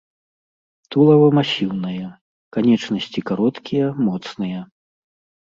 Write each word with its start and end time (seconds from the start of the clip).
Тулава 0.95 1.27
масіўнае, 1.37 2.07
канечнасці 2.59 3.25
кароткія, 3.33 3.85
моцныя. 4.09 4.65